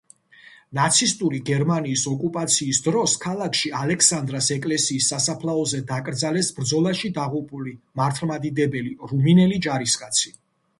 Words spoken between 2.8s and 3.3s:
დროს